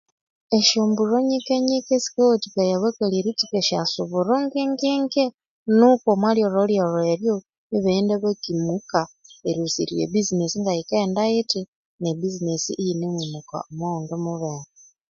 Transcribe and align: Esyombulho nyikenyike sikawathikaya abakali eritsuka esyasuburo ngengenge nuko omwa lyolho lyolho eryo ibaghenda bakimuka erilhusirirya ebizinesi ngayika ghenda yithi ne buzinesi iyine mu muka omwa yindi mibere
Esyombulho 0.57 1.17
nyikenyike 1.27 1.95
sikawathikaya 2.03 2.73
abakali 2.77 3.15
eritsuka 3.17 3.55
esyasuburo 3.61 4.33
ngengenge 4.45 5.23
nuko 5.77 6.07
omwa 6.15 6.29
lyolho 6.37 6.61
lyolho 6.71 6.99
eryo 7.13 7.35
ibaghenda 7.75 8.13
bakimuka 8.23 8.99
erilhusirirya 9.47 10.03
ebizinesi 10.05 10.57
ngayika 10.61 10.93
ghenda 10.99 11.21
yithi 11.33 11.61
ne 12.01 12.09
buzinesi 12.19 12.71
iyine 12.81 13.05
mu 13.15 13.23
muka 13.33 13.57
omwa 13.69 13.87
yindi 13.93 14.15
mibere 14.25 14.59